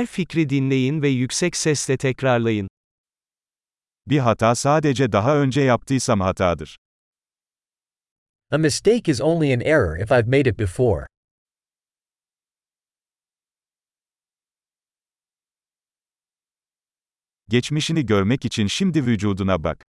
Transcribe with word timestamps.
Her 0.00 0.06
fikri 0.06 0.50
dinleyin 0.50 1.02
ve 1.02 1.08
yüksek 1.08 1.56
sesle 1.56 1.96
tekrarlayın. 1.96 2.68
Bir 4.06 4.18
hata 4.18 4.54
sadece 4.54 5.12
daha 5.12 5.36
önce 5.36 5.60
yaptıysam 5.60 6.20
hatadır. 6.20 6.78
A 8.50 8.58
mistake 8.58 9.12
is 9.12 9.20
only 9.20 9.54
an 9.54 9.60
error 9.60 9.96
if 9.96 10.10
I've 10.10 10.26
made 10.38 10.50
it 10.50 10.58
before. 10.58 11.06
Geçmişini 17.48 18.06
görmek 18.06 18.44
için 18.44 18.66
şimdi 18.66 19.06
vücuduna 19.06 19.64
bak. 19.64 19.84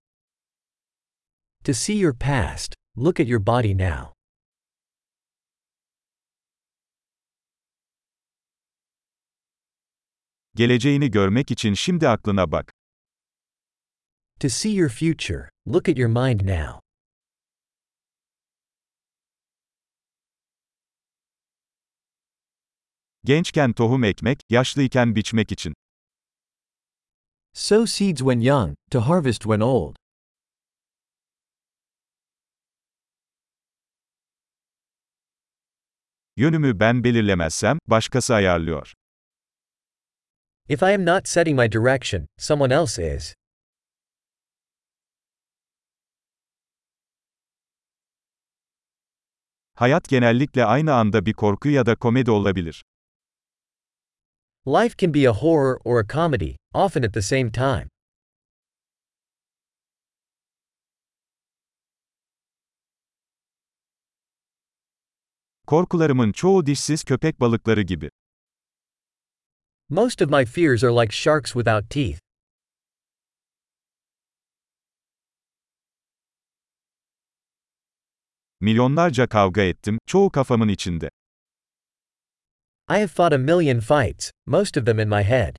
To 1.63 1.73
see 1.73 1.95
your 1.95 2.19
past, 2.19 2.75
look 2.97 3.19
at 3.19 3.27
your 3.27 3.45
body 3.47 3.77
now. 3.77 4.16
Geleceğini 10.57 11.11
görmek 11.11 11.51
için 11.51 11.73
şimdi 11.73 12.09
aklına 12.09 12.51
bak. 12.51 12.73
To 14.39 14.49
see 14.49 14.71
your 14.71 14.89
future, 14.89 15.49
look 15.67 15.89
at 15.89 15.97
your 15.97 16.09
mind 16.09 16.41
now. 16.41 16.79
Gençken 23.23 23.73
tohum 23.73 24.03
ekmek, 24.03 24.39
yaşlıyken 24.49 25.15
biçmek 25.15 25.51
için. 25.51 25.73
Sow 27.53 27.87
seeds 27.87 28.19
when 28.19 28.39
young, 28.39 28.75
to 28.91 28.99
harvest 28.99 29.41
when 29.41 29.59
old. 29.59 29.95
Yönümü 36.37 36.79
ben 36.79 37.03
belirlemezsem, 37.03 37.77
başkası 37.87 38.35
ayarlıyor. 38.35 38.93
If 40.69 40.83
I 40.83 40.91
am 40.91 41.05
not 41.05 41.27
setting 41.27 41.55
my 41.55 41.71
direction, 41.71 42.27
someone 42.37 42.73
else 42.73 42.99
is. 42.99 43.35
Hayat 49.75 50.09
genellikle 50.09 50.65
aynı 50.65 50.93
anda 50.93 51.25
bir 51.25 51.33
korku 51.33 51.69
ya 51.69 51.85
da 51.85 51.95
komedi 51.95 52.31
olabilir. 52.31 52.83
Life 54.67 54.95
can 54.97 55.13
be 55.13 55.29
a 55.29 55.33
horror 55.33 55.79
or 55.85 55.99
a 55.99 56.07
comedy, 56.07 56.55
often 56.73 57.03
at 57.03 57.13
the 57.13 57.21
same 57.21 57.51
time. 57.51 57.87
Korkularımın 65.67 66.31
çoğu 66.31 66.65
dişsiz 66.65 67.03
köpek 67.03 67.39
balıkları 67.39 67.81
gibi. 67.81 68.09
Most 69.89 70.21
of 70.21 70.29
my 70.29 70.43
fears 70.43 70.83
are 70.83 70.91
like 70.91 71.13
sharks 71.13 71.53
without 71.53 71.89
teeth. 71.89 72.19
Milyonlarca 78.61 79.27
kavga 79.27 79.61
ettim, 79.61 79.99
çoğu 80.05 80.31
kafamın 80.31 80.67
içinde. 80.67 81.09
I 82.89 82.99
have 82.99 83.07
fought 83.07 83.33
a 83.33 83.37
million 83.37 83.79
fights, 83.79 84.31
most 84.45 84.77
of 84.77 84.85
them 84.85 84.99
in 84.99 85.09
my 85.09 85.23
head. 85.23 85.55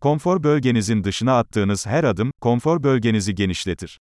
Konfor 0.00 0.42
bölgenizin 0.42 1.04
dışına 1.04 1.38
attığınız 1.38 1.86
her 1.86 2.04
adım, 2.04 2.30
konfor 2.40 2.82
bölgenizi 2.82 3.34
genişletir. 3.34 3.98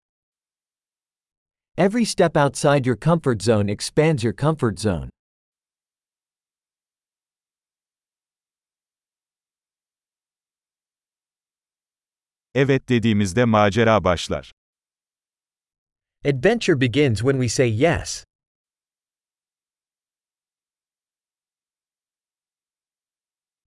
Every 1.78 2.06
step 2.06 2.36
outside 2.36 2.86
your 2.86 2.98
comfort 2.98 3.42
zone 3.42 3.70
expands 3.70 4.24
your 4.24 4.34
comfort 4.34 4.80
zone. 4.80 5.10
Evet 12.56 12.90
dediğimizde 12.90 13.46
macera 13.46 14.04
başlar. 14.04 14.52
Adventure 16.26 16.82
begins 16.82 17.20
when 17.20 17.42
we 17.42 17.50
say 17.50 17.70
yes. 17.70 18.24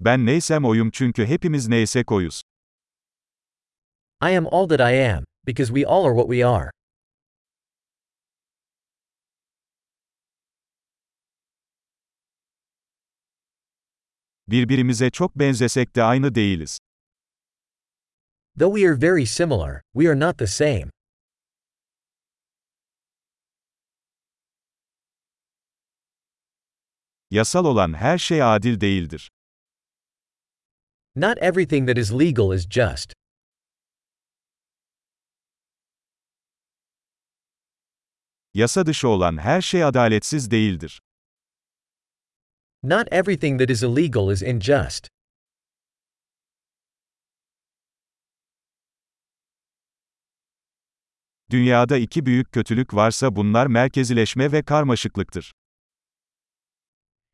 Ben 0.01 0.27
neysem 0.27 0.65
oyum 0.65 0.91
çünkü 0.91 1.27
hepimiz 1.27 1.69
neysek 1.69 2.13
oyuz. 2.13 2.43
I 4.23 4.37
am 4.37 4.47
all 4.47 4.69
that 4.69 4.81
I 4.81 5.11
am, 5.13 5.25
because 5.47 5.69
we 5.75 5.87
all 5.87 6.05
are 6.05 6.15
what 6.15 6.29
we 6.29 6.47
are. 6.47 6.71
Birbirimize 14.55 15.11
çok 15.11 15.37
benzesek 15.39 15.97
de 15.97 16.03
aynı 16.03 16.35
değiliz. 16.35 16.79
Though 18.59 18.77
we 18.77 18.89
are 18.89 19.03
very 19.03 19.27
similar, 19.27 19.83
we 19.93 20.09
are 20.09 20.21
not 20.21 20.39
the 20.39 20.47
same. 20.47 20.91
Yasal 27.31 27.65
olan 27.65 27.95
her 27.95 28.19
şey 28.19 28.43
adil 28.43 28.81
değildir. 28.81 29.31
Not 31.17 31.39
everything 31.43 31.89
that 31.89 31.99
is 31.99 32.13
legal 32.13 32.55
is 32.55 32.69
just. 32.71 33.13
Yasa 38.55 38.87
dışı 38.87 39.09
olan 39.09 39.39
her 39.39 39.63
şey 39.63 39.85
adaletsiz 39.85 40.51
değildir. 40.51 41.01
Not 42.85 43.09
everything 43.11 43.59
that 43.61 43.71
is 43.71 43.83
illegal 43.83 44.31
is 44.31 44.43
unjust. 44.43 45.09
Dünyada 51.51 51.97
iki 51.97 52.27
büyük 52.27 52.53
kötülük 52.53 52.95
varsa 52.95 53.37
bunlar 53.37 53.67
merkezileşme 53.67 54.53
ve 54.53 54.63
karmaşıklıktır. 54.63 55.53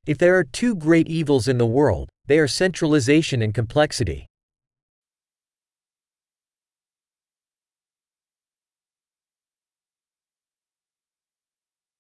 If 0.07 0.19
there 0.19 0.33
are 0.33 0.51
two 0.53 0.79
great 0.79 1.11
evils 1.11 1.49
in 1.49 1.59
the 1.59 1.67
world, 1.67 2.09
they 2.29 2.41
are 2.41 2.49
centralization 2.49 3.41
and 3.41 3.55
complexity. 3.55 4.21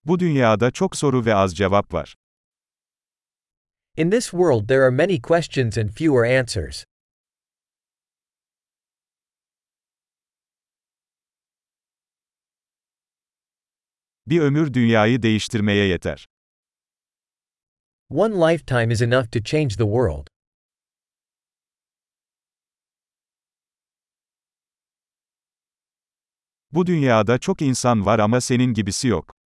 Bu 0.05 0.19
dünyada 0.21 0.71
çok 0.71 0.97
soru 0.97 1.25
ve 1.25 1.35
az 1.35 1.57
cevap 1.57 1.95
var. 1.95 2.20
In 3.97 4.11
this 4.11 4.33
world, 4.33 4.69
there 4.69 4.85
are 4.85 4.91
many 4.91 5.19
questions 5.19 5.77
and 5.77 5.93
fewer 5.93 6.25
answers. 6.25 6.85
Bir 14.27 14.41
ömür 14.41 14.75
dünyayı 14.75 15.23
değiştirmeye 15.23 15.87
yeter. 15.87 16.27
One 18.11 18.35
lifetime 18.53 18.93
is 18.93 19.03
enough 19.03 19.31
to 19.33 19.41
change 19.45 19.69
the 19.69 19.85
world. 19.85 20.27
Bu 26.73 26.87
dünyada 26.87 27.39
çok 27.39 27.63
insan 27.63 28.07
var 28.07 28.19
ama 28.19 28.41
senin 28.41 28.75
gibisi 28.75 29.09
yok. 29.09 29.40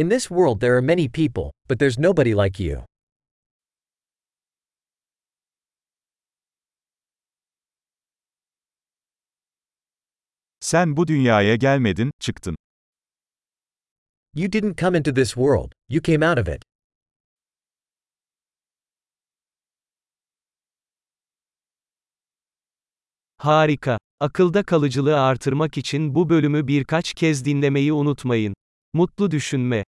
In 0.00 0.08
this 0.08 0.30
world, 0.30 0.60
there 0.60 0.76
are 0.76 0.82
many 0.82 1.08
people, 1.08 1.50
but 1.66 1.80
there's 1.80 1.98
nobody 1.98 2.32
like 2.32 2.60
you. 2.60 2.84
Sen 10.60 10.96
bu 10.96 11.06
dünyaya 11.08 11.56
gelmedin, 11.56 12.10
çıktın. 12.20 12.56
You 14.34 14.52
didn't 14.52 14.78
come 14.80 14.98
into 14.98 15.14
this 15.14 15.28
world, 15.28 15.72
you 15.88 16.02
came 16.02 16.26
out 16.30 16.38
of 16.38 16.48
it. 16.48 16.62
Harika. 23.38 23.98
Akılda 24.20 24.62
kalıcılığı 24.62 25.20
artırmak 25.20 25.78
için 25.78 26.14
bu 26.14 26.28
bölümü 26.28 26.66
birkaç 26.68 27.14
kez 27.14 27.44
dinlemeyi 27.44 27.92
unutmayın. 27.92 28.54
Mutlu 28.92 29.30
düşünme. 29.30 29.84